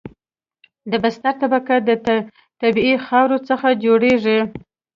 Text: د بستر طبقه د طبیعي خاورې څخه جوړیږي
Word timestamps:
د 0.91 0.93
بستر 1.03 1.33
طبقه 1.41 1.75
د 1.87 1.89
طبیعي 2.61 2.95
خاورې 3.07 3.37
څخه 3.49 3.67
جوړیږي 3.83 4.39